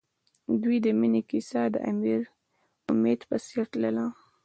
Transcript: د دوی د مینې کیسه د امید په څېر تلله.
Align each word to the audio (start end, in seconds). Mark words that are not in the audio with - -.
د 0.49 0.51
دوی 0.63 0.77
د 0.85 0.87
مینې 0.99 1.21
کیسه 1.29 1.61
د 1.73 1.75
امید 2.91 3.21
په 3.29 3.35
څېر 3.45 3.65
تلله. 3.71 4.05